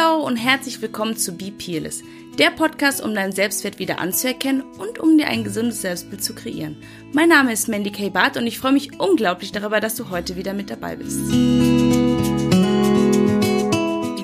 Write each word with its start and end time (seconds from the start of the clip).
Hallo 0.00 0.24
und 0.24 0.36
herzlich 0.36 0.80
willkommen 0.80 1.16
zu 1.16 1.32
Be 1.32 1.50
Peerless, 1.50 2.02
der 2.38 2.50
Podcast, 2.50 3.02
um 3.02 3.14
deinen 3.14 3.32
Selbstwert 3.32 3.78
wieder 3.78 3.98
anzuerkennen 3.98 4.62
und 4.78 4.98
um 4.98 5.18
dir 5.18 5.26
ein 5.26 5.44
gesundes 5.44 5.82
Selbstbild 5.82 6.22
zu 6.24 6.34
kreieren. 6.34 6.76
Mein 7.12 7.28
Name 7.28 7.52
ist 7.52 7.68
Mandy 7.68 7.90
K. 7.90 8.08
Barth 8.08 8.36
und 8.36 8.46
ich 8.46 8.58
freue 8.58 8.72
mich 8.72 8.98
unglaublich 8.98 9.52
darüber, 9.52 9.80
dass 9.80 9.96
du 9.96 10.08
heute 10.08 10.36
wieder 10.36 10.54
mit 10.54 10.70
dabei 10.70 10.96
bist. 10.96 11.20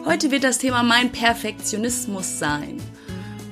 Heute 0.06 0.30
wird 0.30 0.44
das 0.44 0.58
Thema 0.58 0.82
mein 0.82 1.12
Perfektionismus 1.12 2.38
sein. 2.38 2.80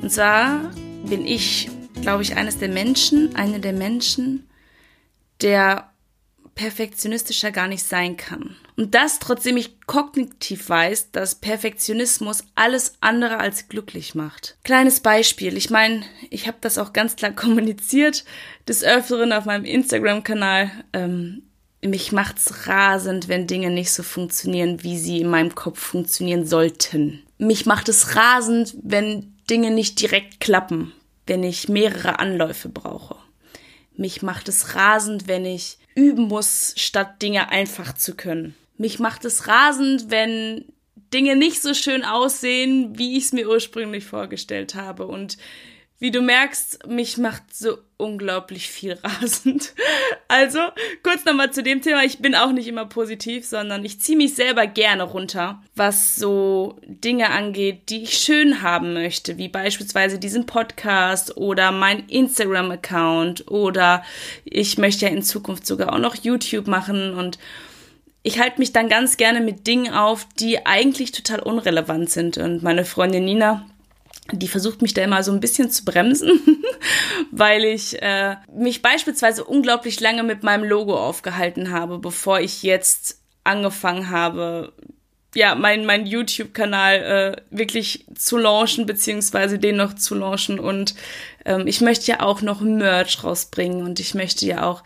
Und 0.00 0.10
zwar 0.10 0.70
bin 1.04 1.26
ich, 1.26 1.68
glaube 2.00 2.22
ich, 2.22 2.36
eines 2.36 2.58
der 2.58 2.68
Menschen, 2.68 3.36
eine 3.36 3.60
der 3.60 3.74
Menschen, 3.74 4.48
der 5.42 5.90
perfektionistischer 6.54 7.50
gar 7.50 7.68
nicht 7.68 7.84
sein 7.84 8.16
kann. 8.16 8.56
Und 8.76 8.94
das, 8.94 9.18
trotzdem 9.18 9.56
ich 9.56 9.80
kognitiv 9.86 10.68
weiß, 10.68 11.10
dass 11.10 11.36
Perfektionismus 11.36 12.44
alles 12.54 12.94
andere 13.00 13.38
als 13.38 13.68
glücklich 13.68 14.14
macht. 14.14 14.56
Kleines 14.64 15.00
Beispiel. 15.00 15.56
Ich 15.56 15.70
meine, 15.70 16.02
ich 16.30 16.46
habe 16.46 16.58
das 16.60 16.78
auch 16.78 16.92
ganz 16.92 17.16
klar 17.16 17.32
kommuniziert, 17.36 18.24
des 18.68 18.82
Öfteren 18.82 19.32
auf 19.32 19.44
meinem 19.44 19.64
Instagram-Kanal. 19.64 20.70
Ähm, 20.92 21.42
mich 21.82 22.12
macht's 22.12 22.66
rasend, 22.66 23.28
wenn 23.28 23.46
Dinge 23.46 23.70
nicht 23.70 23.92
so 23.92 24.02
funktionieren, 24.02 24.82
wie 24.82 24.98
sie 24.98 25.20
in 25.20 25.28
meinem 25.28 25.54
Kopf 25.54 25.78
funktionieren 25.78 26.46
sollten. 26.46 27.22
Mich 27.38 27.66
macht 27.66 27.88
es 27.88 28.16
rasend, 28.16 28.74
wenn 28.82 29.34
Dinge 29.50 29.70
nicht 29.70 30.00
direkt 30.00 30.40
klappen, 30.40 30.92
wenn 31.26 31.42
ich 31.42 31.68
mehrere 31.68 32.18
Anläufe 32.18 32.68
brauche. 32.68 33.16
Mich 33.96 34.22
macht 34.22 34.48
es 34.48 34.74
rasend, 34.74 35.28
wenn 35.28 35.44
ich 35.44 35.78
üben 35.94 36.28
muss, 36.28 36.74
statt 36.76 37.22
Dinge 37.22 37.48
einfach 37.50 37.94
zu 37.94 38.14
können. 38.14 38.54
Mich 38.76 38.98
macht 38.98 39.24
es 39.24 39.46
rasend, 39.46 40.10
wenn 40.10 40.64
Dinge 41.12 41.36
nicht 41.36 41.62
so 41.62 41.74
schön 41.74 42.04
aussehen, 42.04 42.98
wie 42.98 43.16
ich 43.16 43.24
es 43.24 43.32
mir 43.32 43.48
ursprünglich 43.48 44.04
vorgestellt 44.04 44.74
habe. 44.74 45.06
Und 45.06 45.38
wie 46.04 46.10
du 46.10 46.20
merkst, 46.20 46.86
mich 46.86 47.16
macht 47.16 47.54
so 47.54 47.78
unglaublich 47.96 48.68
viel 48.68 48.92
rasend. 49.02 49.72
Also, 50.28 50.58
kurz 51.02 51.24
nochmal 51.24 51.50
zu 51.50 51.62
dem 51.62 51.80
Thema. 51.80 52.04
Ich 52.04 52.18
bin 52.18 52.34
auch 52.34 52.52
nicht 52.52 52.68
immer 52.68 52.84
positiv, 52.84 53.46
sondern 53.46 53.86
ich 53.86 54.00
ziehe 54.00 54.18
mich 54.18 54.34
selber 54.34 54.66
gerne 54.66 55.04
runter, 55.04 55.62
was 55.74 56.16
so 56.16 56.78
Dinge 56.86 57.30
angeht, 57.30 57.88
die 57.88 58.02
ich 58.02 58.18
schön 58.18 58.60
haben 58.60 58.92
möchte, 58.92 59.38
wie 59.38 59.48
beispielsweise 59.48 60.18
diesen 60.18 60.44
Podcast 60.44 61.38
oder 61.38 61.72
mein 61.72 62.06
Instagram-Account 62.06 63.50
oder 63.50 64.04
ich 64.44 64.76
möchte 64.76 65.06
ja 65.06 65.10
in 65.10 65.22
Zukunft 65.22 65.66
sogar 65.66 65.94
auch 65.94 65.98
noch 65.98 66.16
YouTube 66.16 66.66
machen 66.66 67.14
und 67.14 67.38
ich 68.22 68.38
halte 68.38 68.58
mich 68.58 68.72
dann 68.72 68.90
ganz 68.90 69.16
gerne 69.16 69.40
mit 69.40 69.66
Dingen 69.66 69.94
auf, 69.94 70.26
die 70.38 70.66
eigentlich 70.66 71.12
total 71.12 71.40
unrelevant 71.40 72.10
sind. 72.10 72.36
Und 72.36 72.62
meine 72.62 72.84
Freundin 72.84 73.24
Nina, 73.24 73.64
die 74.32 74.48
versucht 74.48 74.82
mich 74.82 74.94
da 74.94 75.02
immer 75.02 75.22
so 75.22 75.32
ein 75.32 75.40
bisschen 75.40 75.70
zu 75.70 75.84
bremsen, 75.84 76.40
weil 77.30 77.64
ich 77.64 78.00
äh, 78.02 78.36
mich 78.56 78.82
beispielsweise 78.82 79.44
unglaublich 79.44 80.00
lange 80.00 80.22
mit 80.22 80.42
meinem 80.42 80.64
Logo 80.64 80.96
aufgehalten 80.96 81.70
habe, 81.70 81.98
bevor 81.98 82.40
ich 82.40 82.62
jetzt 82.62 83.20
angefangen 83.44 84.08
habe, 84.08 84.72
ja, 85.34 85.54
mein, 85.54 85.84
mein 85.84 86.06
YouTube-Kanal 86.06 86.94
äh, 86.94 87.42
wirklich 87.50 88.06
zu 88.14 88.38
launchen, 88.38 88.86
beziehungsweise 88.86 89.58
den 89.58 89.76
noch 89.76 89.94
zu 89.94 90.14
launchen. 90.14 90.58
Und 90.58 90.94
ähm, 91.44 91.66
ich 91.66 91.80
möchte 91.80 92.06
ja 92.10 92.20
auch 92.20 92.42
noch 92.42 92.60
Merch 92.60 93.22
rausbringen 93.22 93.82
und 93.82 94.00
ich 94.00 94.14
möchte 94.14 94.46
ja 94.46 94.68
auch 94.68 94.82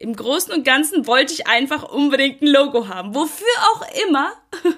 im 0.00 0.16
Großen 0.16 0.50
und 0.54 0.64
Ganzen 0.64 1.06
wollte 1.06 1.34
ich 1.34 1.46
einfach 1.46 1.82
unbedingt 1.82 2.40
ein 2.40 2.46
Logo 2.46 2.88
haben. 2.88 3.14
Wofür 3.14 3.46
auch 3.74 3.84
immer. 4.08 4.32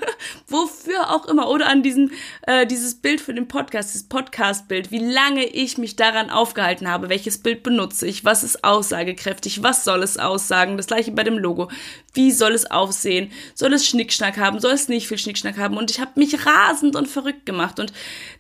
wofür 0.49 1.11
auch 1.11 1.27
immer. 1.27 1.49
Oder 1.49 1.69
an 1.69 1.85
diesem, 1.85 2.11
äh, 2.43 2.67
dieses 2.67 2.97
Bild 2.97 3.21
für 3.21 3.33
den 3.33 3.47
Podcast, 3.47 3.95
das 3.95 4.03
Podcast-Bild, 4.03 4.91
wie 4.91 4.99
lange 4.99 5.45
ich 5.45 5.79
mich 5.79 5.95
daran 5.95 6.29
aufgehalten 6.29 6.89
habe, 6.89 7.09
welches 7.09 7.39
Bild 7.39 7.63
benutze 7.63 8.09
ich, 8.09 8.25
was 8.25 8.43
ist 8.43 8.65
aussagekräftig, 8.65 9.63
was 9.63 9.85
soll 9.85 10.03
es 10.03 10.19
aussagen, 10.19 10.77
das 10.77 10.89
gleiche 10.89 11.13
bei 11.13 11.23
dem 11.23 11.39
Logo. 11.39 11.71
Wie 12.15 12.33
soll 12.33 12.53
es 12.53 12.69
aussehen? 12.69 13.31
Soll 13.55 13.73
es 13.75 13.87
Schnickschnack 13.87 14.39
haben? 14.39 14.59
Soll 14.59 14.73
es 14.73 14.89
nicht 14.89 15.07
viel 15.07 15.19
Schnickschnack 15.19 15.57
haben? 15.57 15.77
Und 15.77 15.93
ich 15.93 16.01
habe 16.01 16.11
mich 16.17 16.45
rasend 16.45 16.97
und 16.97 17.07
verrückt 17.07 17.47
gemacht. 17.47 17.79
Und 17.79 17.93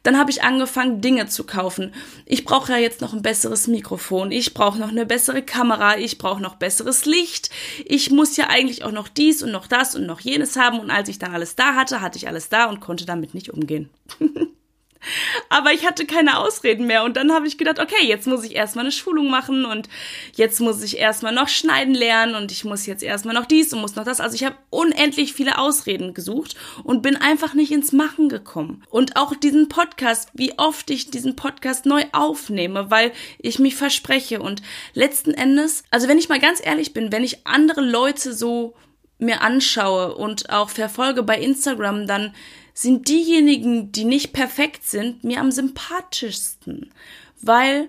dann 0.02 0.18
habe 0.18 0.32
ich 0.32 0.42
angefangen, 0.42 1.00
Dinge 1.00 1.28
zu 1.28 1.44
kaufen. 1.44 1.94
Ich 2.26 2.44
brauche 2.44 2.72
ja 2.72 2.78
jetzt 2.82 3.00
noch 3.00 3.12
ein 3.12 3.22
besseres 3.22 3.66
Mikrofon. 3.66 4.30
Ich 4.30 4.54
brauche 4.54 4.78
noch 4.78 4.90
eine 4.90 5.06
bessere 5.06 5.42
Kamera. 5.42 5.96
Ich 5.98 6.18
brauche 6.18 6.42
noch 6.42 6.56
besseres 6.56 7.06
Licht. 7.06 7.50
Ich 7.84 8.10
muss 8.10 8.36
ja 8.36 8.48
eigentlich 8.48 8.84
auch 8.84 8.92
noch 8.92 9.08
dies 9.08 9.42
und 9.42 9.50
noch 9.50 9.66
das 9.66 9.94
und 9.94 10.06
noch 10.06 10.20
jenes 10.20 10.56
haben. 10.56 10.78
Und 10.80 10.90
als 10.90 11.08
ich 11.08 11.18
dann 11.18 11.32
alles 11.32 11.56
da 11.56 11.74
hatte, 11.74 12.00
hatte 12.00 12.18
ich 12.18 12.28
alles 12.28 12.48
da 12.48 12.66
und 12.66 12.80
konnte 12.80 13.06
damit 13.06 13.34
nicht 13.34 13.50
umgehen. 13.50 13.88
Aber 15.48 15.72
ich 15.72 15.86
hatte 15.86 16.06
keine 16.06 16.38
Ausreden 16.38 16.86
mehr 16.86 17.04
und 17.04 17.16
dann 17.16 17.32
habe 17.32 17.46
ich 17.46 17.58
gedacht, 17.58 17.78
okay, 17.78 18.06
jetzt 18.06 18.26
muss 18.26 18.44
ich 18.44 18.54
erstmal 18.54 18.84
eine 18.84 18.92
Schulung 18.92 19.30
machen 19.30 19.64
und 19.64 19.88
jetzt 20.34 20.60
muss 20.60 20.82
ich 20.82 20.98
erstmal 20.98 21.34
noch 21.34 21.48
schneiden 21.48 21.94
lernen 21.94 22.34
und 22.34 22.52
ich 22.52 22.64
muss 22.64 22.86
jetzt 22.86 23.02
erstmal 23.02 23.34
noch 23.34 23.46
dies 23.46 23.72
und 23.72 23.80
muss 23.80 23.96
noch 23.96 24.04
das. 24.04 24.20
Also 24.20 24.34
ich 24.34 24.44
habe 24.44 24.56
unendlich 24.70 25.32
viele 25.32 25.58
Ausreden 25.58 26.14
gesucht 26.14 26.56
und 26.84 27.02
bin 27.02 27.16
einfach 27.16 27.54
nicht 27.54 27.72
ins 27.72 27.92
Machen 27.92 28.28
gekommen. 28.28 28.84
Und 28.90 29.16
auch 29.16 29.34
diesen 29.34 29.68
Podcast, 29.68 30.30
wie 30.34 30.58
oft 30.58 30.90
ich 30.90 31.10
diesen 31.10 31.36
Podcast 31.36 31.86
neu 31.86 32.04
aufnehme, 32.12 32.90
weil 32.90 33.12
ich 33.38 33.58
mich 33.58 33.74
verspreche 33.74 34.40
und 34.40 34.62
letzten 34.94 35.34
Endes, 35.34 35.84
also 35.90 36.08
wenn 36.08 36.18
ich 36.18 36.28
mal 36.28 36.40
ganz 36.40 36.60
ehrlich 36.64 36.92
bin, 36.92 37.12
wenn 37.12 37.24
ich 37.24 37.46
andere 37.46 37.80
Leute 37.80 38.32
so 38.32 38.74
mir 39.18 39.40
anschaue 39.40 40.14
und 40.14 40.50
auch 40.50 40.68
verfolge 40.68 41.22
bei 41.22 41.38
Instagram, 41.38 42.06
dann 42.06 42.34
sind 42.74 43.08
diejenigen, 43.08 43.92
die 43.92 44.04
nicht 44.04 44.32
perfekt 44.32 44.84
sind, 44.84 45.24
mir 45.24 45.40
am 45.40 45.50
sympathischsten, 45.50 46.92
weil 47.40 47.88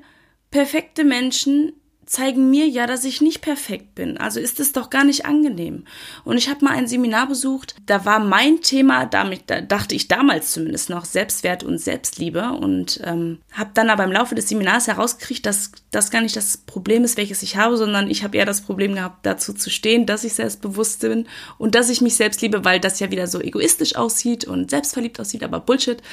perfekte 0.52 1.04
Menschen 1.04 1.74
zeigen 2.14 2.52
mir 2.52 2.68
ja, 2.68 2.86
dass 2.86 3.06
ich 3.06 3.22
nicht 3.22 3.42
perfekt 3.42 3.96
bin. 3.96 4.20
Also 4.20 4.40
ist 4.40 4.60
es 4.60 4.72
doch 4.72 4.92
gar 4.92 5.04
nicht 5.04 5.26
angenehm. 5.26 5.86
Und 6.24 6.38
ich 6.38 6.48
habe 6.48 6.64
mal 6.64 6.74
ein 6.74 6.88
Seminar 6.88 7.28
besucht, 7.28 7.76
da 7.88 8.06
war 8.06 8.20
mein 8.20 8.62
Thema, 8.62 9.08
damit 9.08 9.46
da 9.48 9.62
dachte 9.62 9.96
ich 9.96 10.10
damals 10.10 10.52
zumindest 10.52 10.92
noch, 10.92 11.06
Selbstwert 11.06 11.64
und 11.64 11.80
Selbstliebe 11.80 12.52
und 12.52 13.02
ähm, 13.04 13.40
habe 13.52 13.72
dann 13.74 13.90
aber 13.90 14.04
im 14.04 14.12
Laufe 14.12 14.36
des 14.36 14.48
Seminars 14.48 14.86
herausgekriegt, 14.86 15.44
dass 15.44 15.72
das 15.90 16.12
gar 16.12 16.22
nicht 16.22 16.36
das 16.36 16.58
Problem 16.58 17.04
ist, 17.04 17.18
welches 17.18 17.42
ich 17.42 17.58
habe, 17.58 17.78
sondern 17.78 18.12
ich 18.12 18.24
habe 18.24 18.38
eher 18.38 18.46
das 18.46 18.62
Problem 18.62 18.94
gehabt, 18.94 19.26
dazu 19.26 19.52
zu 19.52 19.72
stehen, 19.72 20.06
dass 20.06 20.24
ich 20.24 20.36
selbstbewusst 20.36 21.02
bin 21.02 21.28
und 21.58 21.74
dass 21.74 21.90
ich 21.90 22.00
mich 22.00 22.16
selbst 22.16 22.44
liebe, 22.44 22.64
weil 22.64 22.80
das 22.80 23.00
ja 23.00 23.10
wieder 23.10 23.26
so 23.26 23.42
egoistisch 23.42 23.96
aussieht 23.96 24.46
und 24.46 24.70
selbstverliebt 24.70 25.20
aussieht, 25.20 25.42
aber 25.42 25.60
Bullshit. 25.60 26.04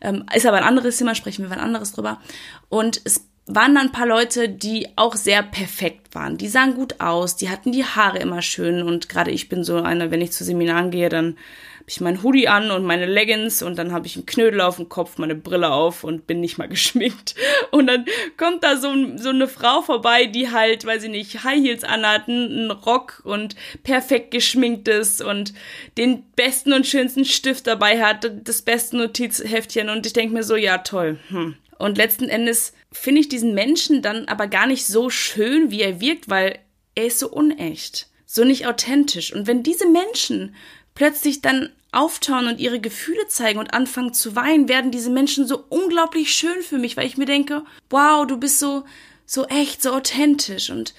Ähm, 0.00 0.24
ist 0.34 0.46
aber 0.46 0.56
ein 0.56 0.64
anderes 0.64 0.96
Thema, 0.96 1.14
sprechen 1.14 1.42
wir 1.42 1.50
wann 1.50 1.60
anderes 1.60 1.92
drüber. 1.92 2.22
Und 2.70 3.02
es 3.04 3.26
waren 3.46 3.74
dann 3.74 3.88
ein 3.88 3.92
paar 3.92 4.06
Leute, 4.06 4.48
die 4.48 4.88
auch 4.96 5.16
sehr 5.16 5.42
perfekt 5.42 6.14
waren. 6.14 6.38
Die 6.38 6.48
sahen 6.48 6.74
gut 6.74 7.00
aus, 7.00 7.36
die 7.36 7.50
hatten 7.50 7.72
die 7.72 7.84
Haare 7.84 8.18
immer 8.18 8.40
schön 8.40 8.82
und 8.82 9.08
gerade 9.08 9.30
ich 9.30 9.48
bin 9.48 9.64
so 9.64 9.76
eine, 9.76 10.10
wenn 10.10 10.20
ich 10.20 10.32
zu 10.32 10.44
Seminaren 10.44 10.90
gehe, 10.90 11.08
dann 11.08 11.36
habe 11.82 11.90
ich 11.90 12.00
meinen 12.00 12.22
Hoodie 12.22 12.46
an 12.46 12.70
und 12.70 12.84
meine 12.84 13.06
Leggings 13.06 13.60
und 13.60 13.76
dann 13.76 13.90
habe 13.90 14.06
ich 14.06 14.14
einen 14.14 14.26
Knödel 14.26 14.60
auf 14.60 14.76
dem 14.76 14.88
Kopf, 14.88 15.18
meine 15.18 15.34
Brille 15.34 15.72
auf 15.72 16.04
und 16.04 16.28
bin 16.28 16.38
nicht 16.38 16.56
mal 16.56 16.68
geschminkt. 16.68 17.34
Und 17.72 17.88
dann 17.88 18.04
kommt 18.36 18.62
da 18.62 18.76
so, 18.76 18.94
so 19.16 19.30
eine 19.30 19.48
Frau 19.48 19.82
vorbei, 19.82 20.26
die 20.26 20.52
halt, 20.52 20.86
weiß 20.86 21.02
ich 21.02 21.10
nicht, 21.10 21.42
High 21.42 21.60
Heels 21.60 21.82
anhat, 21.82 22.28
einen 22.28 22.70
Rock 22.70 23.22
und 23.24 23.56
perfekt 23.82 24.30
geschminkt 24.30 24.86
ist 24.86 25.20
und 25.20 25.52
den 25.98 26.22
besten 26.36 26.72
und 26.72 26.86
schönsten 26.86 27.24
Stift 27.24 27.66
dabei 27.66 28.00
hat, 28.00 28.30
das 28.44 28.62
beste 28.62 28.98
Notizheftchen 28.98 29.88
und 29.88 30.06
ich 30.06 30.12
denke 30.12 30.34
mir 30.34 30.44
so, 30.44 30.54
ja 30.54 30.78
toll. 30.78 31.18
Hm. 31.30 31.56
Und 31.82 31.98
letzten 31.98 32.28
Endes 32.28 32.74
finde 32.92 33.22
ich 33.22 33.28
diesen 33.28 33.54
Menschen 33.54 34.02
dann 34.02 34.26
aber 34.26 34.46
gar 34.46 34.68
nicht 34.68 34.86
so 34.86 35.10
schön, 35.10 35.72
wie 35.72 35.80
er 35.80 36.00
wirkt, 36.00 36.30
weil 36.30 36.60
er 36.94 37.06
ist 37.06 37.18
so 37.18 37.28
unecht, 37.28 38.06
so 38.24 38.44
nicht 38.44 38.68
authentisch. 38.68 39.32
Und 39.32 39.48
wenn 39.48 39.64
diese 39.64 39.88
Menschen 39.88 40.54
plötzlich 40.94 41.42
dann 41.42 41.70
auftauen 41.90 42.46
und 42.46 42.60
ihre 42.60 42.78
Gefühle 42.78 43.26
zeigen 43.26 43.58
und 43.58 43.74
anfangen 43.74 44.14
zu 44.14 44.36
weinen, 44.36 44.68
werden 44.68 44.92
diese 44.92 45.10
Menschen 45.10 45.44
so 45.44 45.64
unglaublich 45.70 46.32
schön 46.32 46.62
für 46.62 46.78
mich, 46.78 46.96
weil 46.96 47.08
ich 47.08 47.16
mir 47.16 47.26
denke, 47.26 47.64
wow, 47.90 48.24
du 48.28 48.36
bist 48.36 48.60
so, 48.60 48.84
so 49.26 49.46
echt, 49.46 49.82
so 49.82 49.90
authentisch 49.90 50.70
und 50.70 50.94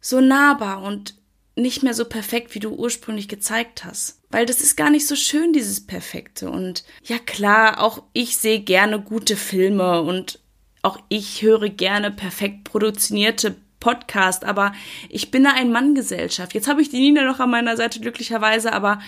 so 0.00 0.20
nahbar 0.20 0.84
und 0.84 1.16
nicht 1.58 1.82
mehr 1.82 1.94
so 1.94 2.04
perfekt, 2.04 2.54
wie 2.54 2.60
du 2.60 2.70
ursprünglich 2.70 3.28
gezeigt 3.28 3.84
hast. 3.84 4.20
Weil 4.30 4.46
das 4.46 4.60
ist 4.60 4.76
gar 4.76 4.90
nicht 4.90 5.06
so 5.06 5.16
schön, 5.16 5.52
dieses 5.52 5.86
Perfekte. 5.86 6.50
Und 6.50 6.84
ja 7.04 7.18
klar, 7.18 7.82
auch 7.82 8.02
ich 8.12 8.36
sehe 8.36 8.60
gerne 8.60 9.00
gute 9.00 9.36
Filme 9.36 10.02
und 10.02 10.40
auch 10.82 10.98
ich 11.08 11.42
höre 11.42 11.68
gerne 11.68 12.10
perfekt 12.10 12.64
produzierte 12.64 13.56
Podcast, 13.80 14.44
aber 14.44 14.72
ich 15.08 15.30
bin 15.30 15.44
da 15.44 15.52
ein 15.52 15.70
Mann-Gesellschaft. 15.70 16.54
Jetzt 16.54 16.68
habe 16.68 16.82
ich 16.82 16.90
die 16.90 16.98
Nina 16.98 17.24
noch 17.24 17.40
an 17.40 17.50
meiner 17.50 17.76
Seite 17.76 18.00
glücklicherweise, 18.00 18.72
aber 18.72 19.00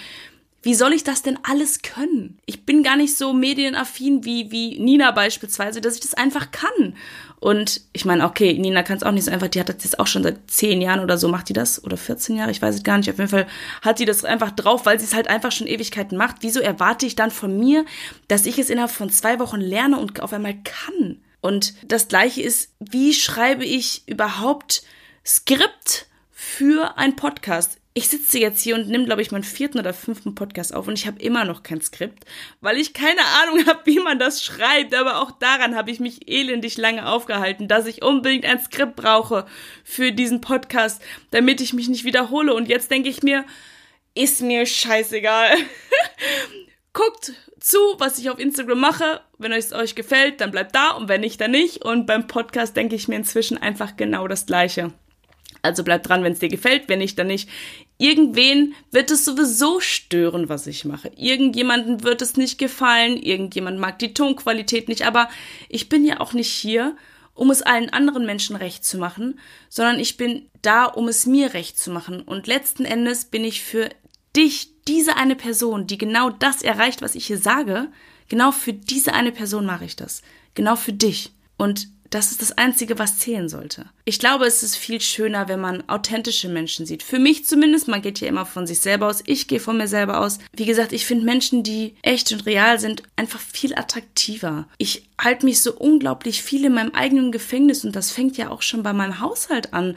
Wie 0.63 0.75
soll 0.75 0.93
ich 0.93 1.05
das 1.05 1.23
denn 1.23 1.39
alles 1.43 1.81
können? 1.81 2.39
Ich 2.45 2.67
bin 2.67 2.83
gar 2.83 2.97
nicht 2.97 3.17
so 3.17 3.33
medienaffin 3.33 4.25
wie, 4.25 4.51
wie 4.51 4.79
Nina 4.79 5.11
beispielsweise, 5.11 5.81
dass 5.81 5.95
ich 5.95 6.01
das 6.01 6.13
einfach 6.13 6.51
kann. 6.51 6.97
Und 7.39 7.81
ich 7.95 8.05
meine, 8.05 8.27
okay, 8.27 8.53
Nina 8.59 8.83
kann 8.83 8.99
es 8.99 9.03
auch 9.03 9.13
nicht 9.13 9.25
so 9.25 9.31
einfach, 9.31 9.49
die 9.49 9.59
hat 9.59 9.71
das 9.71 9.83
jetzt 9.83 9.99
auch 9.99 10.07
schon 10.07 10.23
seit 10.23 10.51
zehn 10.51 10.83
Jahren 10.83 11.01
oder 11.01 11.17
so, 11.17 11.29
macht 11.29 11.49
die 11.49 11.55
das? 11.55 11.83
Oder 11.83 11.97
14 11.97 12.37
Jahre, 12.37 12.51
ich 12.51 12.61
weiß 12.61 12.75
es 12.75 12.83
gar 12.83 12.99
nicht. 12.99 13.09
Auf 13.09 13.17
jeden 13.17 13.31
Fall 13.31 13.47
hat 13.81 13.99
die 13.99 14.05
das 14.05 14.23
einfach 14.23 14.51
drauf, 14.51 14.85
weil 14.85 14.99
sie 14.99 15.07
es 15.07 15.15
halt 15.15 15.29
einfach 15.29 15.51
schon 15.51 15.67
Ewigkeiten 15.67 16.19
macht. 16.19 16.37
Wieso 16.41 16.61
erwarte 16.61 17.07
ich 17.07 17.17
dann 17.17 17.31
von 17.31 17.59
mir, 17.59 17.87
dass 18.29 18.45
ich 18.45 18.59
es 18.59 18.69
innerhalb 18.69 18.93
von 18.93 19.09
zwei 19.09 19.39
Wochen 19.39 19.61
lerne 19.61 19.99
und 19.99 20.21
auf 20.21 20.35
einmal 20.35 20.57
kann? 20.63 21.23
Und 21.41 21.73
das 21.91 22.09
gleiche 22.09 22.43
ist, 22.43 22.75
wie 22.81 23.15
schreibe 23.15 23.65
ich 23.65 24.03
überhaupt 24.07 24.83
Skript 25.25 26.07
für 26.31 26.99
ein 26.99 27.17
Podcast? 27.17 27.80
Ich 27.93 28.09
sitze 28.09 28.39
jetzt 28.39 28.63
hier 28.63 28.77
und 28.77 28.89
nehme, 28.89 29.05
glaube 29.05 29.21
ich, 29.21 29.33
meinen 29.33 29.43
vierten 29.43 29.79
oder 29.81 29.93
fünften 29.93 30.37
Podcast 30.37 30.73
auf 30.73 30.87
und 30.87 30.95
ich 30.95 31.09
habe 31.09 31.21
immer 31.21 31.45
noch 31.45 31.65
kein 31.65 31.81
Skript, 31.81 32.25
weil 32.61 32.77
ich 32.77 32.95
keine 32.95 33.23
Ahnung 33.43 33.67
habe, 33.67 33.81
wie 33.85 33.99
man 33.99 34.19
das 34.19 34.45
schreibt. 34.45 34.95
Aber 34.95 35.21
auch 35.21 35.33
daran 35.33 35.75
habe 35.75 35.91
ich 35.91 35.99
mich 35.99 36.29
elendig 36.29 36.77
lange 36.77 37.09
aufgehalten, 37.09 37.67
dass 37.67 37.87
ich 37.87 38.03
unbedingt 38.03 38.45
ein 38.45 38.61
Skript 38.61 38.97
brauche 38.97 39.47
für 39.83 40.13
diesen 40.13 40.41
Podcast, 40.41 41.03
damit 41.33 41.61
ich 41.61 41.73
mich 41.73 41.89
nicht 41.89 42.05
wiederhole. 42.05 42.55
Und 42.55 42.69
jetzt 42.69 42.91
denke 42.93 43.09
ich 43.09 43.23
mir, 43.25 43.45
ist 44.15 44.41
mir 44.41 44.67
scheißegal. 44.67 45.57
Guckt 46.93 47.33
zu, 47.59 47.79
was 47.99 48.19
ich 48.19 48.31
auf 48.31 48.39
Instagram 48.39 48.79
mache. 48.79 49.21
Wenn 49.39 49.53
es 49.53 49.73
euch 49.73 49.97
gefällt, 49.97 50.41
dann 50.41 50.53
bleibt 50.53 50.75
da 50.77 50.91
und 50.93 51.09
wenn 51.09 51.23
nicht, 51.23 51.41
dann 51.41 51.51
nicht. 51.51 51.85
Und 51.85 52.07
beim 52.07 52.29
Podcast 52.29 52.77
denke 52.77 52.95
ich 52.95 53.09
mir 53.09 53.17
inzwischen 53.17 53.59
einfach 53.59 53.97
genau 53.97 54.29
das 54.29 54.47
Gleiche. 54.47 54.93
Also 55.63 55.85
bleib 55.85 56.03
dran, 56.03 56.23
wenn 56.25 56.33
es 56.33 56.39
dir 56.39 56.49
gefällt, 56.49 56.89
wenn 56.89 57.01
nicht, 57.01 57.19
dann 57.19 57.27
nicht. 57.27 57.49
Irgendwen 57.99 58.75
wird 58.91 59.11
es 59.11 59.25
sowieso 59.25 59.81
stören, 59.81 60.49
was 60.49 60.67
ich 60.67 60.85
mache. 60.85 61.11
Irgendjemanden 61.17 62.03
wird 62.03 62.23
es 62.23 62.37
nicht 62.37 62.59
gefallen, 62.59 63.17
irgendjemand 63.17 63.79
mag 63.79 63.99
die 63.99 64.15
Tonqualität 64.15 64.89
nicht, 64.89 65.07
aber 65.07 65.29
ich 65.69 65.89
bin 65.89 66.05
ja 66.05 66.21
auch 66.21 66.33
nicht 66.33 66.51
hier, 66.51 66.97
um 67.35 67.51
es 67.51 67.63
allen 67.63 67.91
anderen 67.91 68.27
Menschen 68.27 68.57
recht 68.57 68.85
zu 68.85 68.99
machen, 68.99 69.39
sondern 69.69 69.99
ich 69.99 70.17
bin 70.17 70.49
da, 70.63 70.85
um 70.85 71.09
es 71.09 71.27
mir 71.27 71.55
recht 71.55 71.79
zu 71.79 71.91
machen. 71.91 72.23
Und 72.23 72.47
letzten 72.47 72.85
Endes 72.85 73.27
bin 73.27 73.45
ich 73.45 73.63
für 73.63 73.89
dich, 74.37 74.71
diese 74.87 75.17
eine 75.17 75.37
Person, 75.37 75.87
die 75.87 75.99
genau 75.99 76.31
das 76.31 76.63
erreicht, 76.63 77.03
was 77.03 77.15
ich 77.15 77.27
hier 77.27 77.39
sage, 77.39 77.89
genau 78.29 78.51
für 78.51 78.73
diese 78.73 79.13
eine 79.13 79.33
Person 79.33 79.67
mache 79.67 79.85
ich 79.85 79.97
das. 79.97 80.23
Genau 80.55 80.77
für 80.77 80.93
dich. 80.93 81.33
Und 81.57 81.89
das 82.11 82.33
ist 82.33 82.43
das 82.43 82.59
Einzige, 82.59 82.99
was 82.99 83.19
zählen 83.19 83.49
sollte. 83.49 83.87
Ich 84.05 84.19
glaube, 84.19 84.45
es 84.45 84.65
ist 84.65 84.77
viel 84.77 85.01
schöner, 85.01 85.49
wenn 85.49 85.61
man 85.61 85.89
authentische 85.89 86.49
Menschen 86.49 86.85
sieht. 86.85 87.05
Für 87.05 87.21
mich 87.21 87.47
zumindest, 87.47 87.87
man 87.87 88.03
geht 88.03 88.21
ja 88.21 88.27
immer 88.27 88.45
von 88.45 88.67
sich 88.67 88.81
selber 88.81 89.07
aus. 89.07 89.23
Ich 89.27 89.47
gehe 89.47 89.61
von 89.61 89.77
mir 89.77 89.87
selber 89.87 90.19
aus. 90.19 90.41
Wie 90.53 90.67
gesagt, 90.67 90.93
ich 90.93 91.07
finde 91.07 91.25
Menschen, 91.25 91.63
die 91.63 91.95
echt 92.03 92.33
und 92.33 92.47
real 92.47 92.81
sind, 92.81 93.05
einfach 93.15 93.39
viel 93.39 93.77
attraktiver. 93.77 94.67
Ich 94.77 95.09
halte 95.21 95.47
mich 95.47 95.61
so 95.61 95.73
unglaublich 95.73 96.43
viel 96.43 96.65
in 96.65 96.75
meinem 96.75 96.95
eigenen 96.95 97.31
Gefängnis 97.31 97.85
und 97.85 97.95
das 97.95 98.11
fängt 98.11 98.37
ja 98.37 98.51
auch 98.51 98.63
schon 98.63 98.83
bei 98.83 98.93
meinem 98.93 99.21
Haushalt 99.21 99.73
an. 99.73 99.97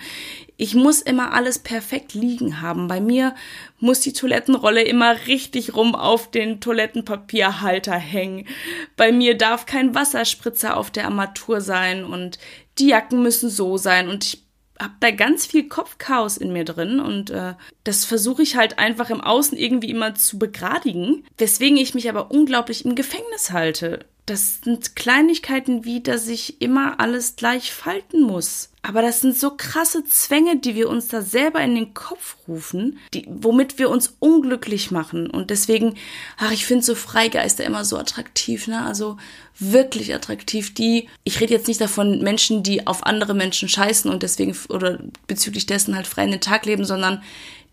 Ich 0.63 0.75
muss 0.75 1.01
immer 1.01 1.33
alles 1.33 1.59
perfekt 1.59 2.13
liegen 2.13 2.61
haben. 2.61 2.87
Bei 2.87 3.01
mir 3.01 3.35
muss 3.81 3.99
die 3.99 4.13
Toilettenrolle 4.13 4.81
immer 4.81 5.27
richtig 5.27 5.75
rum 5.75 5.93
auf 5.93 6.31
den 6.31 6.61
Toilettenpapierhalter 6.61 7.95
hängen. 7.97 8.47
Bei 8.95 9.11
mir 9.11 9.37
darf 9.37 9.65
kein 9.65 9.93
Wasserspritzer 9.93 10.77
auf 10.77 10.89
der 10.89 11.03
Armatur 11.03 11.59
sein 11.59 12.05
und 12.05 12.39
die 12.79 12.87
Jacken 12.87 13.21
müssen 13.21 13.49
so 13.49 13.75
sein 13.75 14.07
und 14.07 14.23
ich 14.23 14.43
habe 14.79 14.93
da 15.01 15.11
ganz 15.11 15.45
viel 15.45 15.67
Kopfchaos 15.67 16.37
in 16.37 16.53
mir 16.53 16.63
drin 16.63 17.01
und 17.01 17.29
äh, 17.29 17.55
das 17.83 18.05
versuche 18.05 18.43
ich 18.43 18.55
halt 18.55 18.79
einfach 18.79 19.09
im 19.09 19.19
Außen 19.19 19.57
irgendwie 19.57 19.89
immer 19.89 20.15
zu 20.15 20.39
begradigen, 20.39 21.25
weswegen 21.37 21.77
ich 21.77 21.93
mich 21.93 22.07
aber 22.07 22.31
unglaublich 22.31 22.85
im 22.85 22.95
Gefängnis 22.95 23.51
halte. 23.51 24.05
Das 24.25 24.61
sind 24.63 24.95
Kleinigkeiten 24.95 25.83
wie, 25.83 26.01
dass 26.01 26.29
ich 26.29 26.61
immer 26.61 27.01
alles 27.01 27.35
gleich 27.35 27.73
falten 27.73 28.21
muss. 28.21 28.69
Aber 28.81 29.01
das 29.01 29.21
sind 29.21 29.37
so 29.37 29.51
krasse 29.51 30.05
Zwänge, 30.05 30.57
die 30.57 30.75
wir 30.75 30.89
uns 30.89 31.07
da 31.07 31.21
selber 31.21 31.61
in 31.61 31.75
den 31.75 31.93
Kopf 31.93 32.37
rufen, 32.47 32.99
die, 33.13 33.25
womit 33.29 33.79
wir 33.79 33.89
uns 33.89 34.15
unglücklich 34.19 34.91
machen. 34.91 35.29
Und 35.29 35.49
deswegen, 35.49 35.95
ach, 36.37 36.51
ich 36.51 36.65
finde 36.65 36.85
so 36.85 36.95
Freigeister 36.95 37.65
immer 37.65 37.83
so 37.85 37.97
attraktiv, 37.97 38.67
ne? 38.67 38.85
Also 38.85 39.17
wirklich 39.59 40.13
attraktiv. 40.13 40.73
Die, 40.73 41.09
ich 41.23 41.39
rede 41.39 41.53
jetzt 41.53 41.67
nicht 41.67 41.81
davon 41.81 42.21
Menschen, 42.21 42.63
die 42.63 42.87
auf 42.87 43.05
andere 43.05 43.33
Menschen 43.33 43.67
scheißen 43.69 44.09
und 44.09 44.23
deswegen 44.23 44.55
oder 44.69 44.99
bezüglich 45.27 45.65
dessen 45.65 45.95
halt 45.95 46.07
frei 46.07 46.25
in 46.25 46.31
den 46.31 46.41
Tag 46.41 46.65
leben, 46.65 46.85
sondern 46.85 47.21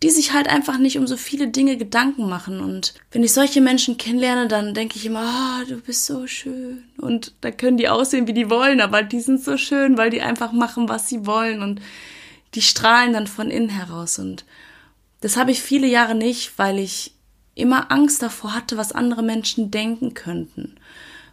die 0.03 0.09
sich 0.09 0.33
halt 0.33 0.47
einfach 0.47 0.77
nicht 0.79 0.97
um 0.97 1.05
so 1.05 1.15
viele 1.15 1.47
Dinge 1.47 1.77
Gedanken 1.77 2.27
machen. 2.27 2.59
Und 2.59 2.95
wenn 3.11 3.23
ich 3.23 3.33
solche 3.33 3.61
Menschen 3.61 3.97
kennenlerne, 3.97 4.47
dann 4.47 4.73
denke 4.73 4.97
ich 4.97 5.05
immer, 5.05 5.21
ah, 5.21 5.59
oh, 5.61 5.69
du 5.69 5.77
bist 5.77 6.05
so 6.05 6.25
schön. 6.25 6.83
Und 6.97 7.33
da 7.41 7.51
können 7.51 7.77
die 7.77 7.89
aussehen, 7.89 8.27
wie 8.27 8.33
die 8.33 8.49
wollen, 8.49 8.81
aber 8.81 9.03
die 9.03 9.19
sind 9.19 9.43
so 9.43 9.57
schön, 9.57 9.97
weil 9.97 10.09
die 10.09 10.21
einfach 10.21 10.53
machen, 10.53 10.89
was 10.89 11.07
sie 11.07 11.25
wollen. 11.27 11.61
Und 11.61 11.81
die 12.55 12.63
strahlen 12.63 13.13
dann 13.13 13.27
von 13.27 13.51
innen 13.51 13.69
heraus. 13.69 14.17
Und 14.17 14.43
das 15.21 15.37
habe 15.37 15.51
ich 15.51 15.61
viele 15.61 15.87
Jahre 15.87 16.15
nicht, 16.15 16.57
weil 16.57 16.79
ich 16.79 17.13
immer 17.53 17.91
Angst 17.91 18.23
davor 18.23 18.55
hatte, 18.55 18.77
was 18.77 18.93
andere 18.93 19.21
Menschen 19.21 19.69
denken 19.69 20.15
könnten. 20.15 20.77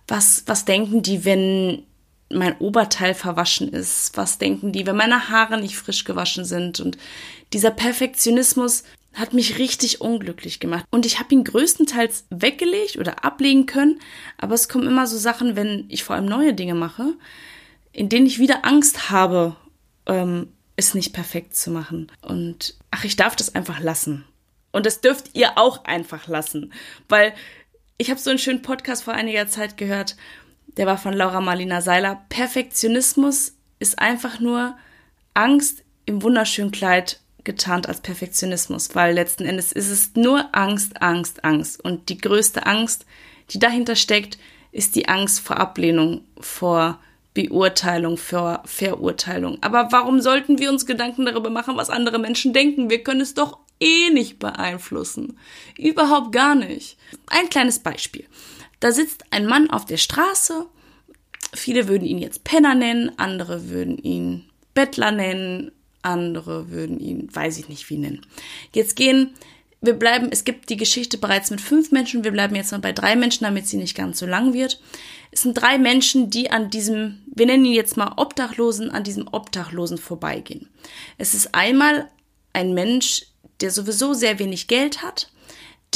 Was, 0.07 0.43
was 0.47 0.67
denken 0.67 1.03
die, 1.03 1.25
wenn 1.25 1.85
mein 2.31 2.59
Oberteil 2.59 3.15
verwaschen 3.15 3.69
ist? 3.69 4.17
Was 4.17 4.39
denken 4.39 4.73
die, 4.73 4.87
wenn 4.87 4.97
meine 4.97 5.29
Haare 5.29 5.61
nicht 5.61 5.77
frisch 5.77 6.05
gewaschen 6.05 6.45
sind? 6.45 6.81
Und 6.81 6.99
dieser 7.53 7.71
Perfektionismus 7.71 8.85
hat 9.15 9.33
mich 9.33 9.59
richtig 9.59 10.01
unglücklich 10.01 10.61
gemacht. 10.61 10.85
Und 10.91 11.07
ich 11.07 11.19
habe 11.19 11.35
ihn 11.35 11.45
größtenteils 11.45 12.27
weggelegt 12.31 12.97
oder 12.97 13.25
ablegen 13.25 13.67
können, 13.67 14.01
aber 14.37 14.55
es 14.55 14.69
kommen 14.69 14.87
immer 14.87 15.07
so 15.07 15.19
Sachen, 15.19 15.57
wenn 15.57 15.87
ich 15.89 16.05
vor 16.05 16.17
allem 16.17 16.27
neue 16.27 16.55
Dinge 16.55 16.75
mache, 16.75 17.15
in 17.93 18.09
denen 18.09 18.27
ich 18.27 18.39
wieder 18.39 18.65
Angst 18.65 19.11
habe, 19.11 19.57
ähm, 20.07 20.49
es 20.77 20.95
nicht 20.95 21.13
perfekt 21.13 21.57
zu 21.57 21.71
machen. 21.71 22.13
Und 22.23 22.77
ach, 22.91 23.05
ich 23.05 23.17
darf 23.17 23.35
das 23.35 23.55
einfach 23.55 23.81
lassen. 23.81 24.25
Und 24.71 24.87
das 24.87 25.01
dürft 25.01 25.35
ihr 25.35 25.59
auch 25.59 25.85
einfach 25.85 26.29
lassen, 26.29 26.73
weil 27.09 27.35
ich 27.97 28.11
habe 28.11 28.21
so 28.21 28.31
einen 28.31 28.39
schönen 28.39 28.63
Podcast 28.63 29.03
vor 29.03 29.15
einiger 29.15 29.49
Zeit 29.49 29.77
gehört, 29.77 30.17
der 30.77 30.87
war 30.87 30.99
von 30.99 31.13
Laura 31.13 31.41
Marlina 31.41 31.81
Seiler. 31.81 32.23
Perfektionismus 32.29 33.55
ist 33.79 33.99
einfach 33.99 34.41
nur 34.41 34.77
Angst 35.35 35.83
im 36.07 36.23
wunderschönen 36.23 36.71
Kleid 36.71 37.21
getarnt 37.45 37.89
als 37.89 38.01
Perfektionismus, 38.01 38.95
weil 38.95 39.15
letzten 39.15 39.45
Endes 39.45 39.73
ist 39.73 39.91
es 39.91 40.15
nur 40.15 40.55
Angst, 40.55 41.01
Angst, 41.01 41.45
Angst. 41.45 41.83
Und 41.83 42.09
die 42.09 42.19
größte 42.19 42.67
Angst, 42.67 43.07
die 43.51 43.59
dahinter 43.59 43.97
steckt, 43.97 44.39
ist 44.73 44.97
die 44.97 45.09
Angst 45.09 45.41
vor 45.41 45.57
Ablehnung, 45.57 46.23
vor 46.41 46.99
Beurteilung, 47.35 48.17
vor 48.17 48.63
Verurteilung. 48.65 49.59
Aber 49.63 49.89
warum 49.93 50.21
sollten 50.21 50.59
wir 50.59 50.71
uns 50.71 50.87
Gedanken 50.87 51.25
darüber 51.25 51.51
machen, 51.51 51.77
was 51.77 51.91
andere 51.91 52.19
Menschen 52.19 52.53
denken? 52.53 52.91
Wir 52.91 53.03
können 53.03 53.21
es 53.21 53.35
doch 53.35 53.59
eh 53.81 54.11
nicht 54.11 54.39
beeinflussen. 54.39 55.39
Überhaupt 55.77 56.33
gar 56.33 56.55
nicht. 56.55 56.99
Ein 57.29 57.49
kleines 57.49 57.79
Beispiel. 57.79 58.27
Da 58.81 58.93
sitzt 58.93 59.25
ein 59.31 59.47
Mann 59.47 59.71
auf 59.71 59.85
der 59.85 59.97
Straße. 59.97 60.67
Viele 61.55 61.89
würden 61.89 62.07
ihn 62.07 62.19
jetzt 62.19 62.45
Penner 62.45 62.75
nennen, 62.75 63.13
andere 63.19 63.71
würden 63.71 63.99
ihn 63.99 64.45
Bettler 64.75 65.11
nennen, 65.11 65.73
andere 66.03 66.71
würden 66.71 67.01
ihn, 67.01 67.29
weiß 67.35 67.59
ich 67.59 67.69
nicht 67.69 67.89
wie 67.91 67.99
nennen. 67.99 68.27
Jetzt 68.73 68.97
gehen, 68.97 69.35
wir 69.81 69.95
bleiben, 69.95 70.29
es 70.31 70.45
gibt 70.45 70.71
die 70.71 70.77
Geschichte 70.77 71.19
bereits 71.19 71.51
mit 71.51 71.61
fünf 71.61 71.93
Menschen, 71.93 72.25
wir 72.25 72.33
bleiben 72.33 72.55
jetzt 72.55 72.73
noch 72.73 72.81
bei 72.81 72.93
drei 72.93 73.15
Menschen, 73.17 73.45
damit 73.45 73.67
sie 73.67 73.77
nicht 73.77 73.97
ganz 73.97 74.19
so 74.19 74.27
lang 74.27 74.53
wird. 74.53 74.81
Es 75.31 75.43
sind 75.43 75.55
drei 75.55 75.79
Menschen, 75.79 76.31
die 76.31 76.51
an 76.51 76.71
diesem, 76.71 77.23
wir 77.35 77.47
nennen 77.47 77.65
ihn 77.65 77.75
jetzt 77.75 77.97
mal 77.97 78.15
Obdachlosen, 78.17 78.91
an 78.91 79.05
diesem 79.05 79.29
Obdachlosen 79.31 79.99
vorbeigehen. 79.99 80.69
Es 81.17 81.35
ist 81.35 81.55
einmal 81.55 82.09
ein 82.53 82.75
Mensch, 82.75 83.27
der 83.61 83.71
sowieso 83.71 84.15
sehr 84.15 84.39
wenig 84.39 84.67
Geld 84.67 85.03
hat, 85.03 85.31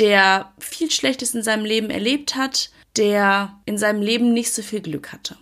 der 0.03 0.53
viel 0.59 0.91
Schlechtes 0.91 1.33
in 1.33 1.45
seinem 1.45 1.65
Leben 1.65 1.89
erlebt 1.89 2.35
hat, 2.35 2.71
der 2.97 3.57
in 3.67 3.79
seinem 3.79 4.03
Leben 4.03 4.33
nicht 4.33 4.53
so 4.53 4.61
viel 4.61 4.81
Glück 4.81 5.13
hatte. 5.13 5.37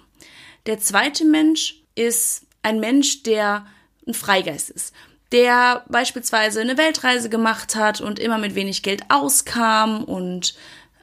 Der 0.66 0.78
zweite 0.78 1.24
Mensch 1.24 1.80
ist 1.94 2.42
ein 2.62 2.78
Mensch, 2.78 3.22
der 3.22 3.66
ein 4.06 4.12
Freigeist 4.12 4.68
ist, 4.68 4.94
der 5.32 5.86
beispielsweise 5.88 6.60
eine 6.60 6.76
Weltreise 6.76 7.30
gemacht 7.30 7.74
hat 7.74 8.02
und 8.02 8.18
immer 8.18 8.36
mit 8.36 8.54
wenig 8.54 8.82
Geld 8.82 9.04
auskam 9.08 10.04
und 10.04 10.54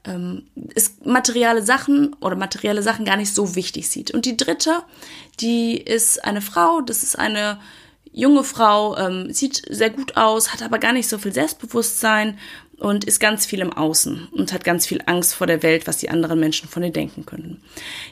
ähm, 0.05 0.45
ist 0.75 1.07
materielle 1.07 1.63
Sachen 1.63 2.13
oder 2.19 2.35
materielle 2.35 2.83
Sachen 2.83 3.05
gar 3.05 3.17
nicht 3.17 3.33
so 3.33 3.55
wichtig 3.55 3.89
sieht. 3.89 4.11
Und 4.11 4.25
die 4.25 4.37
dritte, 4.37 4.83
die 5.39 5.77
ist 5.77 6.23
eine 6.23 6.41
Frau, 6.41 6.81
das 6.81 7.01
ist 7.01 7.17
eine 7.17 7.59
junge 8.11 8.43
Frau, 8.43 8.97
ähm, 8.97 9.33
sieht 9.33 9.63
sehr 9.67 9.89
gut 9.89 10.15
aus, 10.15 10.53
hat 10.53 10.61
aber 10.61 10.77
gar 10.77 10.93
nicht 10.93 11.09
so 11.09 11.17
viel 11.17 11.33
Selbstbewusstsein 11.33 12.37
und 12.79 13.05
ist 13.05 13.19
ganz 13.19 13.45
viel 13.45 13.59
im 13.59 13.73
Außen 13.73 14.27
und 14.31 14.53
hat 14.53 14.63
ganz 14.63 14.85
viel 14.85 15.01
Angst 15.05 15.33
vor 15.33 15.47
der 15.47 15.63
Welt, 15.63 15.87
was 15.87 15.97
die 15.97 16.09
anderen 16.09 16.39
Menschen 16.39 16.69
von 16.69 16.83
ihr 16.83 16.91
denken 16.91 17.25
könnten. 17.25 17.61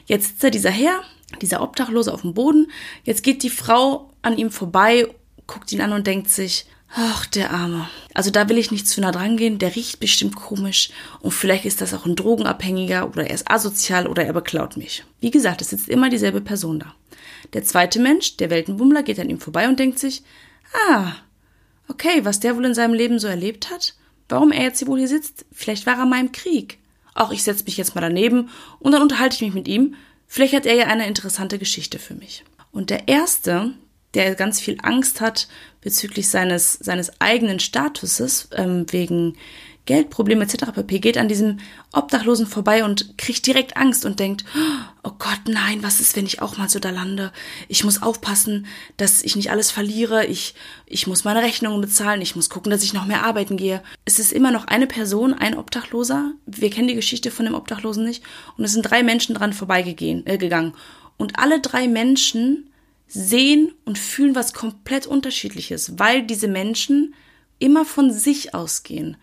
Jetzt 0.06 0.28
sitzt 0.28 0.44
da 0.44 0.50
dieser 0.50 0.70
Herr, 0.70 1.02
dieser 1.40 1.62
Obdachlose 1.62 2.12
auf 2.12 2.22
dem 2.22 2.34
Boden. 2.34 2.70
Jetzt 3.04 3.22
geht 3.22 3.42
die 3.42 3.50
Frau 3.50 4.10
an 4.22 4.36
ihm 4.36 4.50
vorbei, 4.50 5.06
guckt 5.46 5.72
ihn 5.72 5.80
an 5.80 5.92
und 5.92 6.06
denkt 6.06 6.30
sich, 6.30 6.66
Ach, 6.94 7.26
der 7.26 7.50
Arme. 7.50 7.88
Also 8.14 8.30
da 8.30 8.48
will 8.48 8.58
ich 8.58 8.70
nicht 8.70 8.86
zu 8.86 9.00
nah 9.00 9.10
dran 9.10 9.36
gehen, 9.36 9.58
der 9.58 9.74
riecht 9.74 10.00
bestimmt 10.00 10.36
komisch 10.36 10.90
und 11.20 11.32
vielleicht 11.32 11.64
ist 11.64 11.80
das 11.80 11.92
auch 11.92 12.06
ein 12.06 12.16
Drogenabhängiger 12.16 13.08
oder 13.08 13.26
er 13.26 13.34
ist 13.34 13.50
asozial 13.50 14.06
oder 14.06 14.24
er 14.24 14.32
beklaut 14.32 14.76
mich. 14.76 15.04
Wie 15.20 15.30
gesagt, 15.30 15.60
es 15.60 15.70
sitzt 15.70 15.88
immer 15.88 16.10
dieselbe 16.10 16.40
Person 16.40 16.78
da. 16.78 16.94
Der 17.52 17.64
zweite 17.64 17.98
Mensch, 17.98 18.36
der 18.36 18.50
Weltenbummler, 18.50 19.02
geht 19.02 19.18
an 19.20 19.28
ihm 19.28 19.40
vorbei 19.40 19.68
und 19.68 19.78
denkt 19.78 19.98
sich, 19.98 20.22
ah, 20.88 21.12
okay, 21.88 22.24
was 22.24 22.40
der 22.40 22.56
wohl 22.56 22.64
in 22.64 22.74
seinem 22.74 22.94
Leben 22.94 23.18
so 23.18 23.26
erlebt 23.26 23.70
hat, 23.70 23.94
warum 24.28 24.52
er 24.52 24.64
jetzt 24.64 24.78
hier 24.78 24.88
wohl 24.88 24.98
hier 24.98 25.08
sitzt, 25.08 25.44
vielleicht 25.52 25.86
war 25.86 25.98
er 25.98 26.06
mal 26.06 26.20
im 26.20 26.32
Krieg. 26.32 26.78
Auch 27.14 27.32
ich 27.32 27.42
setze 27.42 27.64
mich 27.64 27.76
jetzt 27.76 27.94
mal 27.94 28.00
daneben 28.00 28.50
und 28.78 28.92
dann 28.92 29.02
unterhalte 29.02 29.36
ich 29.36 29.42
mich 29.42 29.54
mit 29.54 29.68
ihm, 29.68 29.94
vielleicht 30.26 30.54
hat 30.54 30.66
er 30.66 30.74
ja 30.74 30.86
eine 30.86 31.06
interessante 31.06 31.58
Geschichte 31.58 31.98
für 31.98 32.14
mich. 32.14 32.44
Und 32.72 32.90
der 32.90 33.08
erste, 33.08 33.72
der 34.14 34.34
ganz 34.34 34.60
viel 34.60 34.76
Angst 34.82 35.20
hat 35.20 35.48
bezüglich 35.80 36.28
seines, 36.28 36.74
seines 36.74 37.20
eigenen 37.20 37.58
Statuses, 37.58 38.48
ähm, 38.54 38.86
wegen 38.90 39.36
Geldprobleme 39.86 40.44
etc. 40.44 40.64
geht 40.86 41.16
an 41.16 41.28
diesem 41.28 41.58
Obdachlosen 41.92 42.46
vorbei 42.46 42.84
und 42.84 43.16
kriegt 43.16 43.46
direkt 43.46 43.76
Angst 43.76 44.04
und 44.04 44.20
denkt, 44.20 44.44
oh 44.56 44.95
Gott, 45.18 45.40
nein, 45.46 45.82
was 45.82 46.00
ist, 46.00 46.16
wenn 46.16 46.26
ich 46.26 46.42
auch 46.42 46.56
mal 46.56 46.68
so 46.68 46.78
da 46.78 46.90
lande? 46.90 47.32
Ich 47.68 47.84
muss 47.84 48.02
aufpassen, 48.02 48.66
dass 48.96 49.22
ich 49.22 49.36
nicht 49.36 49.50
alles 49.50 49.70
verliere, 49.70 50.26
ich, 50.26 50.54
ich 50.86 51.06
muss 51.06 51.24
meine 51.24 51.42
Rechnungen 51.42 51.80
bezahlen, 51.80 52.20
ich 52.20 52.34
muss 52.34 52.50
gucken, 52.50 52.70
dass 52.70 52.82
ich 52.82 52.92
noch 52.92 53.06
mehr 53.06 53.24
arbeiten 53.24 53.56
gehe. 53.56 53.82
Es 54.04 54.18
ist 54.18 54.32
immer 54.32 54.50
noch 54.50 54.66
eine 54.66 54.86
Person, 54.86 55.34
ein 55.34 55.56
Obdachloser. 55.56 56.32
Wir 56.46 56.70
kennen 56.70 56.88
die 56.88 56.94
Geschichte 56.94 57.30
von 57.30 57.44
dem 57.44 57.54
Obdachlosen 57.54 58.04
nicht. 58.04 58.24
Und 58.56 58.64
es 58.64 58.72
sind 58.72 58.82
drei 58.82 59.02
Menschen 59.02 59.34
dran 59.34 59.52
vorbeigegangen. 59.52 60.24
Äh, 60.26 60.72
und 61.18 61.38
alle 61.38 61.60
drei 61.60 61.88
Menschen 61.88 62.70
sehen 63.08 63.72
und 63.84 63.98
fühlen 63.98 64.34
was 64.34 64.52
komplett 64.52 65.06
unterschiedliches, 65.06 65.98
weil 65.98 66.22
diese 66.22 66.48
Menschen 66.48 67.14
immer 67.58 67.84
von 67.84 68.12
sich 68.12 68.54
ausgehen. 68.54 69.16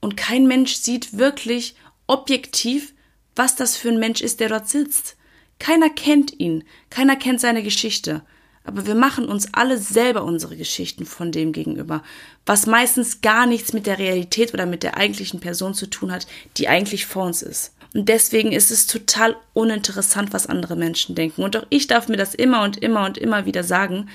Und 0.00 0.16
kein 0.16 0.46
Mensch 0.46 0.74
sieht 0.74 1.16
wirklich 1.16 1.76
objektiv, 2.06 2.92
was 3.36 3.56
das 3.56 3.76
für 3.76 3.88
ein 3.88 3.98
Mensch 3.98 4.20
ist, 4.20 4.40
der 4.40 4.48
dort 4.48 4.68
sitzt. 4.68 5.16
Keiner 5.58 5.90
kennt 5.90 6.38
ihn, 6.40 6.64
keiner 6.90 7.16
kennt 7.16 7.40
seine 7.40 7.62
Geschichte. 7.62 8.22
Aber 8.64 8.86
wir 8.86 8.94
machen 8.94 9.26
uns 9.26 9.48
alle 9.52 9.76
selber 9.76 10.22
unsere 10.22 10.56
Geschichten 10.56 11.04
von 11.04 11.32
dem 11.32 11.52
gegenüber, 11.52 12.02
was 12.46 12.66
meistens 12.66 13.20
gar 13.20 13.46
nichts 13.46 13.72
mit 13.72 13.86
der 13.86 13.98
Realität 13.98 14.54
oder 14.54 14.66
mit 14.66 14.82
der 14.84 14.96
eigentlichen 14.96 15.40
Person 15.40 15.74
zu 15.74 15.86
tun 15.86 16.12
hat, 16.12 16.26
die 16.56 16.68
eigentlich 16.68 17.06
vor 17.06 17.24
uns 17.24 17.42
ist. 17.42 17.74
Und 17.94 18.08
deswegen 18.08 18.52
ist 18.52 18.70
es 18.70 18.86
total 18.86 19.36
uninteressant, 19.52 20.32
was 20.32 20.46
andere 20.46 20.76
Menschen 20.76 21.14
denken. 21.14 21.42
Und 21.42 21.56
auch 21.56 21.66
ich 21.68 21.88
darf 21.88 22.08
mir 22.08 22.16
das 22.16 22.34
immer 22.34 22.62
und 22.62 22.78
immer 22.78 23.04
und 23.04 23.18
immer 23.18 23.44
wieder 23.44 23.64
sagen, 23.64 24.08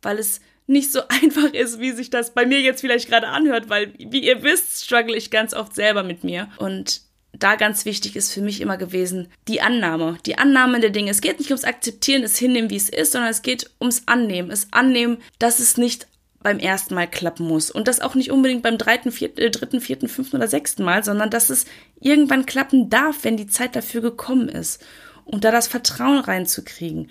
weil 0.00 0.18
es 0.18 0.40
nicht 0.66 0.92
so 0.92 1.00
einfach 1.08 1.52
ist, 1.52 1.80
wie 1.80 1.92
sich 1.92 2.08
das 2.08 2.32
bei 2.34 2.46
mir 2.46 2.60
jetzt 2.60 2.80
vielleicht 2.80 3.08
gerade 3.08 3.28
anhört, 3.28 3.68
weil, 3.68 3.92
wie 3.98 4.24
ihr 4.24 4.42
wisst, 4.42 4.84
struggle 4.84 5.16
ich 5.16 5.30
ganz 5.30 5.54
oft 5.54 5.74
selber 5.74 6.04
mit 6.04 6.24
mir. 6.24 6.48
Und 6.58 7.02
da 7.42 7.56
ganz 7.56 7.84
wichtig 7.84 8.16
ist 8.16 8.32
für 8.32 8.40
mich 8.40 8.60
immer 8.60 8.76
gewesen, 8.76 9.28
die 9.48 9.60
Annahme. 9.60 10.18
Die 10.26 10.38
Annahme 10.38 10.80
der 10.80 10.90
Dinge. 10.90 11.10
Es 11.10 11.20
geht 11.20 11.38
nicht 11.38 11.50
ums 11.50 11.64
Akzeptieren, 11.64 12.22
es 12.22 12.38
hinnehmen, 12.38 12.70
wie 12.70 12.76
es 12.76 12.88
ist, 12.88 13.12
sondern 13.12 13.30
es 13.30 13.42
geht 13.42 13.70
ums 13.80 14.02
Annehmen. 14.06 14.50
Es 14.50 14.68
annehmen, 14.70 15.18
dass 15.38 15.58
es 15.58 15.76
nicht 15.76 16.06
beim 16.42 16.58
ersten 16.58 16.94
Mal 16.94 17.08
klappen 17.08 17.46
muss. 17.46 17.70
Und 17.70 17.88
das 17.88 18.00
auch 18.00 18.14
nicht 18.14 18.30
unbedingt 18.30 18.62
beim 18.62 18.78
dritten, 18.78 19.12
vierten, 19.12 19.40
äh, 19.40 19.50
dritten, 19.50 19.80
vierten, 19.80 20.08
fünften 20.08 20.36
oder 20.36 20.48
sechsten 20.48 20.84
Mal, 20.84 21.04
sondern 21.04 21.30
dass 21.30 21.50
es 21.50 21.66
irgendwann 22.00 22.46
klappen 22.46 22.90
darf, 22.90 23.18
wenn 23.22 23.36
die 23.36 23.46
Zeit 23.46 23.76
dafür 23.76 24.00
gekommen 24.00 24.48
ist. 24.48 24.84
Und 25.24 25.44
da 25.44 25.50
das 25.50 25.68
Vertrauen 25.68 26.18
reinzukriegen. 26.18 27.10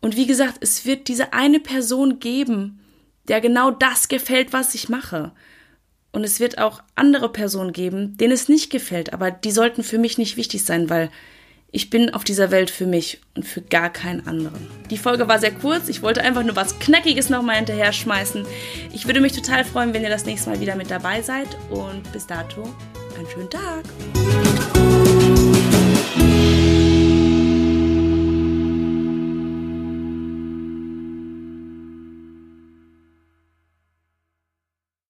Und 0.00 0.16
wie 0.16 0.26
gesagt, 0.26 0.58
es 0.60 0.86
wird 0.86 1.08
diese 1.08 1.32
eine 1.32 1.60
Person 1.60 2.18
geben, 2.20 2.80
der 3.28 3.40
genau 3.40 3.70
das 3.70 4.08
gefällt, 4.08 4.52
was 4.52 4.74
ich 4.74 4.88
mache. 4.88 5.32
Und 6.12 6.24
es 6.24 6.40
wird 6.40 6.58
auch 6.58 6.82
andere 6.96 7.30
Personen 7.30 7.72
geben, 7.72 8.16
denen 8.16 8.32
es 8.32 8.48
nicht 8.48 8.70
gefällt, 8.70 9.12
aber 9.12 9.30
die 9.30 9.52
sollten 9.52 9.82
für 9.82 9.98
mich 9.98 10.18
nicht 10.18 10.36
wichtig 10.36 10.64
sein, 10.64 10.90
weil 10.90 11.10
ich 11.72 11.88
bin 11.88 12.12
auf 12.14 12.24
dieser 12.24 12.50
Welt 12.50 12.68
für 12.68 12.86
mich 12.86 13.20
und 13.36 13.44
für 13.44 13.62
gar 13.62 13.92
keinen 13.92 14.26
anderen. 14.26 14.66
Die 14.90 14.98
Folge 14.98 15.28
war 15.28 15.38
sehr 15.38 15.52
kurz. 15.52 15.88
Ich 15.88 16.02
wollte 16.02 16.20
einfach 16.20 16.42
nur 16.42 16.56
was 16.56 16.80
Knackiges 16.80 17.30
nochmal 17.30 17.56
hinterher 17.56 17.92
schmeißen. 17.92 18.44
Ich 18.92 19.06
würde 19.06 19.20
mich 19.20 19.32
total 19.32 19.64
freuen, 19.64 19.94
wenn 19.94 20.02
ihr 20.02 20.10
das 20.10 20.24
nächste 20.24 20.50
Mal 20.50 20.60
wieder 20.60 20.74
mit 20.74 20.90
dabei 20.90 21.22
seid. 21.22 21.46
Und 21.70 22.10
bis 22.12 22.26
dato 22.26 22.64
einen 23.16 23.28
schönen 23.32 23.50
Tag. 23.50 23.84